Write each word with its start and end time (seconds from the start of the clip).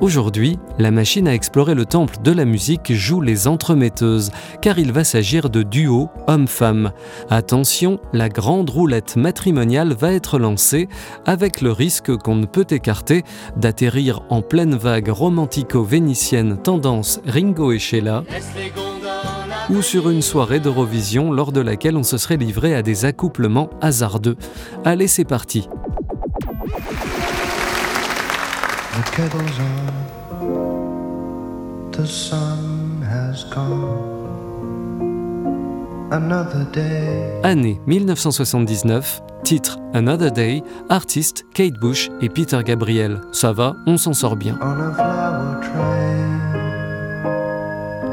Aujourd'hui, 0.00 0.60
la 0.78 0.92
machine 0.92 1.26
à 1.26 1.34
explorer 1.34 1.74
le 1.74 1.84
temple 1.84 2.18
de 2.22 2.30
la 2.30 2.44
musique 2.44 2.92
joue 2.92 3.20
les 3.20 3.48
entremetteuses, 3.48 4.30
car 4.62 4.78
il 4.78 4.92
va 4.92 5.02
s'agir 5.02 5.50
de 5.50 5.64
duo 5.64 6.08
homme-femme. 6.28 6.92
Attention, 7.30 7.98
la 8.12 8.28
grande 8.28 8.70
roulette 8.70 9.16
matrimoniale 9.16 9.94
va 9.94 10.12
être 10.12 10.38
lancée, 10.38 10.88
avec 11.26 11.60
le 11.60 11.72
risque 11.72 12.16
qu'on 12.16 12.36
ne 12.36 12.46
peut 12.46 12.66
écarter 12.70 13.24
d'atterrir 13.56 14.22
en 14.30 14.40
pleine 14.40 14.76
vague 14.76 15.08
romantico-vénitienne 15.08 16.58
tendance 16.62 17.20
Ringo 17.26 17.72
et 17.72 17.80
Sheila 17.80 18.22
ou 19.70 19.82
sur 19.82 20.08
une 20.08 20.22
soirée 20.22 20.60
d'Eurovision 20.60 21.30
lors 21.30 21.52
de 21.52 21.60
laquelle 21.60 21.96
on 21.96 22.02
se 22.02 22.16
serait 22.16 22.38
livré 22.38 22.74
à 22.74 22.82
des 22.82 23.04
accouplements 23.04 23.68
hasardeux. 23.82 24.36
Allez, 24.84 25.08
c'est 25.08 25.26
parti. 25.26 25.68
Année 37.44 37.80
1979, 37.86 39.20
titre 39.44 39.78
Another 39.94 40.32
Day, 40.32 40.62
artiste 40.88 41.46
Kate 41.54 41.78
Bush 41.80 42.10
et 42.20 42.28
Peter 42.28 42.58
Gabriel. 42.64 43.20
Ça 43.30 43.52
va, 43.52 43.76
on 43.86 43.98
s'en 43.98 44.14
sort 44.14 44.34
bien. 44.36 44.58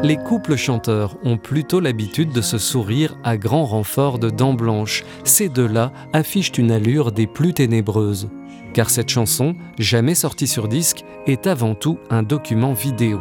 Les 0.05 0.17
couples 0.17 0.55
chanteurs 0.55 1.17
ont 1.23 1.37
plutôt 1.37 1.79
l'habitude 1.79 2.31
de 2.31 2.41
se 2.41 2.59
sourire 2.59 3.17
à 3.23 3.37
grand 3.37 3.65
renfort 3.65 4.19
de 4.19 4.29
dents 4.29 4.53
blanches. 4.53 5.03
Ces 5.23 5.49
deux-là 5.49 5.91
affichent 6.13 6.59
une 6.59 6.69
allure 6.69 7.11
des 7.11 7.25
plus 7.25 7.55
ténébreuses. 7.55 8.29
Car 8.75 8.91
cette 8.91 9.09
chanson, 9.09 9.55
jamais 9.79 10.13
sortie 10.13 10.45
sur 10.45 10.67
disque, 10.67 11.03
est 11.25 11.47
avant 11.47 11.73
tout 11.73 11.97
un 12.11 12.21
document 12.21 12.73
vidéo. 12.73 13.19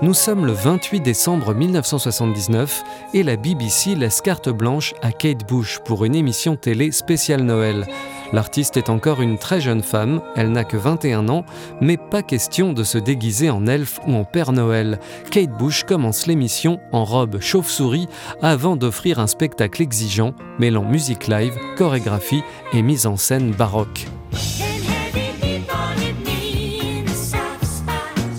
Nous 0.00 0.14
sommes 0.14 0.46
le 0.46 0.52
28 0.52 1.00
décembre 1.00 1.54
1979 1.54 2.82
et 3.12 3.22
la 3.22 3.36
BBC 3.36 3.96
laisse 3.96 4.22
carte 4.22 4.48
blanche 4.48 4.94
à 5.02 5.12
Kate 5.12 5.46
Bush 5.46 5.78
pour 5.84 6.06
une 6.06 6.14
émission 6.14 6.56
télé 6.56 6.90
spéciale 6.90 7.42
Noël. 7.42 7.86
L'artiste 8.32 8.78
est 8.78 8.88
encore 8.88 9.20
une 9.20 9.36
très 9.36 9.60
jeune 9.60 9.82
femme, 9.82 10.22
elle 10.36 10.52
n'a 10.52 10.64
que 10.64 10.76
21 10.76 11.28
ans, 11.28 11.44
mais 11.80 11.98
pas 11.98 12.22
question 12.22 12.72
de 12.72 12.82
se 12.82 12.96
déguiser 12.96 13.50
en 13.50 13.66
elfe 13.66 14.00
ou 14.06 14.14
en 14.14 14.24
Père 14.24 14.52
Noël. 14.52 14.98
Kate 15.30 15.50
Bush 15.50 15.84
commence 15.84 16.26
l'émission 16.26 16.80
en 16.92 17.04
robe 17.04 17.40
chauve-souris 17.40 18.08
avant 18.40 18.76
d'offrir 18.76 19.18
un 19.18 19.26
spectacle 19.26 19.82
exigeant 19.82 20.34
mêlant 20.58 20.84
musique 20.84 21.28
live, 21.28 21.54
chorégraphie 21.76 22.42
et 22.72 22.80
mise 22.80 23.06
en 23.06 23.16
scène 23.16 23.50
baroque. 23.50 24.06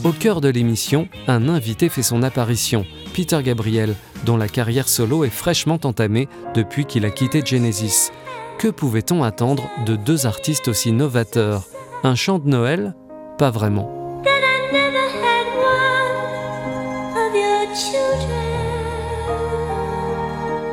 Au 0.04 0.12
cœur 0.12 0.42
de 0.42 0.50
l'émission, 0.50 1.08
un 1.28 1.48
invité 1.48 1.88
fait 1.88 2.04
son 2.04 2.24
apparition, 2.24 2.86
Peter 3.14 3.42
Gabriel, 3.44 3.96
dont 4.26 4.38
la 4.38 4.50
carrière 4.50 4.90
solo 4.90 5.24
est 5.24 5.30
fraîchement 5.30 5.80
entamée 5.84 6.28
depuis 6.56 6.86
qu'il 6.86 7.06
a 7.06 7.10
quitté 7.10 7.42
Genesis. 7.46 8.12
Que 8.58 8.70
pouvait-on 8.70 9.24
attendre 9.24 9.70
de 9.86 9.96
deux 9.96 10.26
artistes 10.26 10.68
aussi 10.70 10.92
novateurs? 10.92 11.68
Un 12.04 12.16
chant 12.16 12.40
de 12.40 12.48
Noël? 12.48 12.96
Pas 13.38 13.52
vraiment. 13.52 14.04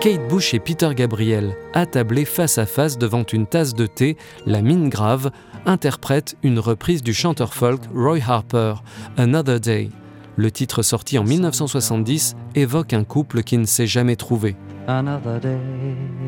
Kate 0.01 0.29
Bush 0.29 0.55
et 0.55 0.61
Peter 0.61 0.89
Gabriel, 0.95 1.57
attablés 1.75 2.25
face 2.25 2.57
à 2.57 2.65
face 2.65 2.97
devant 2.97 3.25
une 3.25 3.47
tasse 3.47 3.75
de 3.75 3.87
thé, 3.87 4.17
la 4.47 4.63
mine 4.63 4.89
grave, 4.89 5.31
interprètent 5.67 6.37
une 6.43 6.59
reprise 6.59 7.03
du 7.03 7.13
chanteur 7.13 7.53
folk 7.53 7.83
Roy 7.95 8.19
Harper, 8.27 8.77
Another 9.19 9.61
Day. 9.61 9.91
Le 10.37 10.51
titre 10.51 10.83
sorti 10.83 11.19
en 11.19 11.25
1970 11.25 12.35
évoque 12.55 12.95
un 12.95 13.05
couple 13.05 13.43
qui 13.43 13.59
ne 13.59 13.67
s'est 13.67 13.87
jamais 13.87 14.17
trouvé. 14.17 14.57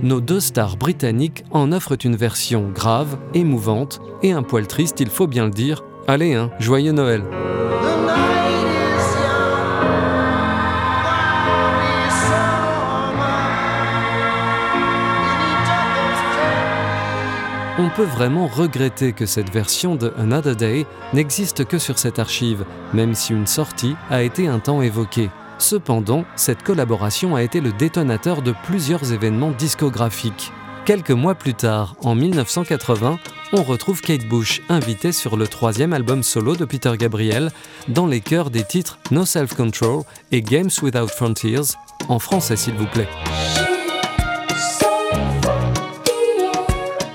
Nos 0.03 0.21
deux 0.21 0.41
stars 0.41 0.77
britanniques 0.77 1.45
en 1.51 1.73
offrent 1.73 1.97
une 2.05 2.17
version 2.17 2.71
grave, 2.73 3.19
émouvante 3.35 4.01
et 4.23 4.33
un 4.33 4.43
poil 4.43 4.67
triste, 4.67 5.01
il 5.01 5.11
faut 5.11 5.27
bien 5.27 5.45
le 5.45 5.51
dire. 5.51 5.83
Allez, 6.07 6.35
hein, 6.35 6.51
joyeux 6.59 6.93
Noël! 6.93 7.23
On 17.79 17.89
peut 17.89 18.05
vraiment 18.05 18.47
regretter 18.47 19.13
que 19.13 19.27
cette 19.27 19.51
version 19.51 19.97
de 19.97 20.13
Another 20.19 20.55
Day 20.55 20.87
n'existe 21.15 21.65
que 21.65 21.79
sur 21.79 21.99
cette 21.99 22.19
archive, 22.19 22.65
même 22.93 23.15
si 23.15 23.33
une 23.33 23.47
sortie 23.47 23.97
a 24.11 24.23
été 24.23 24.47
un 24.47 24.59
temps 24.61 24.83
évoquée. 24.83 25.31
Cependant, 25.59 26.25
cette 26.37 26.63
collaboration 26.63 27.37
a 27.37 27.43
été 27.43 27.61
le 27.61 27.73
détonateur 27.73 28.43
de 28.43 28.55
plusieurs 28.65 29.13
événements 29.13 29.53
discographiques. 29.53 30.53
Quelques 30.85 31.13
mois 31.13 31.37
plus 31.37 31.55
tard, 31.55 31.95
en 32.03 32.17
1980, 32.17 33.19
on 33.53 33.63
retrouve 33.63 34.01
Kate 34.01 34.27
Bush 34.27 34.63
invitée 34.69 35.13
sur 35.13 35.37
le 35.37 35.47
troisième 35.47 35.93
album 35.93 36.25
solo 36.25 36.57
de 36.57 36.65
Peter 36.65 36.93
Gabriel, 36.99 37.51
dans 37.87 38.07
les 38.07 38.21
chœurs 38.21 38.51
des 38.51 38.65
titres 38.65 38.99
No 39.13 39.25
Self 39.25 39.55
Control 39.55 40.03
et 40.33 40.43
Games 40.43 40.71
Without 40.83 41.09
Frontiers, 41.09 41.77
en 42.09 42.19
français 42.19 42.57
s'il 42.57 42.75
vous 42.75 42.87
plaît. 42.87 43.09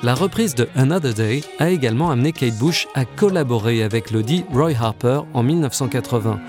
La 0.03 0.15
reprise 0.15 0.55
de 0.55 0.69
Another 0.77 1.13
Day 1.13 1.41
a 1.59 1.69
également 1.69 2.11
amené 2.11 2.31
Kate 2.31 2.57
Bush 2.57 2.87
à 2.93 3.03
collaborer 3.03 3.83
avec 3.83 4.11
le 4.11 4.23
dit 4.23 4.45
Roy 4.53 4.71
Harper 4.79 5.21
en 5.33 5.43
1980. 5.43 6.39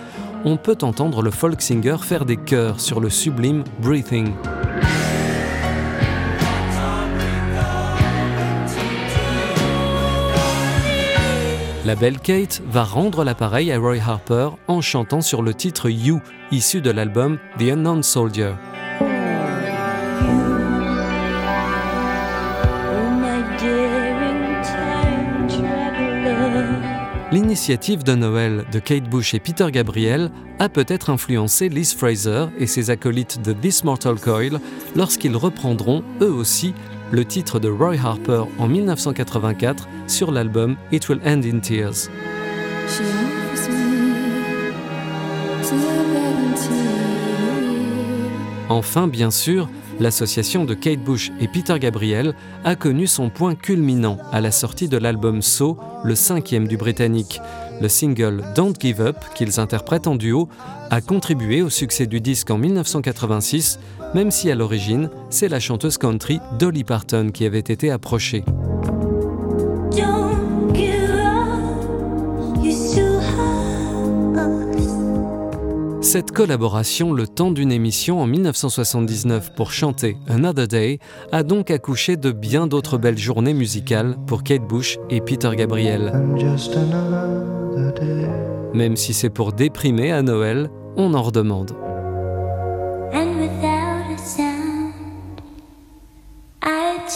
On 0.44 0.56
peut 0.56 0.78
entendre 0.82 1.22
le 1.22 1.30
folk 1.30 1.60
singer 1.60 1.96
faire 2.00 2.24
des 2.24 2.36
chœurs 2.36 2.80
sur 2.80 3.00
le 3.00 3.10
sublime 3.10 3.64
Breathing. 3.80 4.32
La 11.84 11.96
belle 11.96 12.18
Kate 12.18 12.62
va 12.66 12.84
rendre 12.84 13.24
l'appareil 13.24 13.72
à 13.72 13.78
Roy 13.78 13.96
Harper 13.96 14.50
en 14.68 14.80
chantant 14.80 15.22
sur 15.22 15.42
le 15.42 15.54
titre 15.54 15.88
You, 15.88 16.20
issu 16.52 16.82
de 16.82 16.90
l'album 16.90 17.38
The 17.58 17.72
Unknown 17.72 18.02
Soldier. 18.02 18.52
L'initiative 27.30 28.04
de 28.04 28.14
Noël 28.14 28.64
de 28.72 28.78
Kate 28.78 29.04
Bush 29.04 29.34
et 29.34 29.38
Peter 29.38 29.70
Gabriel 29.70 30.30
a 30.58 30.70
peut-être 30.70 31.10
influencé 31.10 31.68
Liz 31.68 31.92
Fraser 31.92 32.46
et 32.58 32.66
ses 32.66 32.88
acolytes 32.88 33.42
de 33.42 33.52
This 33.52 33.84
Mortal 33.84 34.18
Coil 34.18 34.58
lorsqu'ils 34.96 35.36
reprendront, 35.36 36.02
eux 36.22 36.32
aussi, 36.32 36.72
le 37.10 37.26
titre 37.26 37.60
de 37.60 37.68
Roy 37.68 37.96
Harper 38.02 38.44
en 38.58 38.66
1984 38.66 39.88
sur 40.06 40.32
l'album 40.32 40.76
It 40.90 41.06
Will 41.10 41.20
End 41.22 41.42
in 41.44 41.58
Tears. 41.58 42.08
Enfin, 48.70 49.06
bien 49.06 49.30
sûr, 49.30 49.68
l'association 50.00 50.64
de 50.64 50.74
Kate 50.74 51.02
Bush 51.02 51.30
et 51.40 51.48
Peter 51.48 51.78
Gabriel 51.78 52.34
a 52.64 52.76
connu 52.76 53.06
son 53.06 53.30
point 53.30 53.54
culminant 53.54 54.18
à 54.32 54.40
la 54.40 54.50
sortie 54.50 54.88
de 54.88 54.96
l'album 54.96 55.42
So, 55.42 55.78
le 56.04 56.14
cinquième 56.14 56.68
du 56.68 56.76
Britannique. 56.76 57.40
Le 57.80 57.88
single 57.88 58.44
Don't 58.54 58.74
Give 58.78 59.00
Up, 59.00 59.16
qu'ils 59.34 59.60
interprètent 59.60 60.06
en 60.06 60.16
duo, 60.16 60.48
a 60.90 61.00
contribué 61.00 61.62
au 61.62 61.70
succès 61.70 62.06
du 62.06 62.20
disque 62.20 62.50
en 62.50 62.58
1986, 62.58 63.78
même 64.14 64.30
si 64.30 64.50
à 64.50 64.54
l'origine, 64.54 65.10
c'est 65.30 65.48
la 65.48 65.60
chanteuse 65.60 65.98
country 65.98 66.40
Dolly 66.58 66.84
Parton 66.84 67.30
qui 67.32 67.44
avait 67.44 67.58
été 67.58 67.90
approchée. 67.90 68.44
Cette 76.08 76.32
collaboration, 76.32 77.12
le 77.12 77.28
temps 77.28 77.50
d'une 77.50 77.70
émission 77.70 78.18
en 78.18 78.26
1979 78.26 79.54
pour 79.54 79.72
chanter 79.72 80.16
Another 80.26 80.66
Day, 80.66 81.00
a 81.32 81.42
donc 81.42 81.70
accouché 81.70 82.16
de 82.16 82.32
bien 82.32 82.66
d'autres 82.66 82.96
belles 82.96 83.18
journées 83.18 83.52
musicales 83.52 84.16
pour 84.26 84.42
Kate 84.42 84.66
Bush 84.66 84.98
et 85.10 85.20
Peter 85.20 85.50
Gabriel. 85.54 86.10
Même 88.72 88.96
si 88.96 89.12
c'est 89.12 89.28
pour 89.28 89.52
déprimer 89.52 90.10
à 90.10 90.22
Noël, 90.22 90.70
on 90.96 91.12
en 91.12 91.20
redemande. 91.20 91.76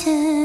away. 0.05 0.42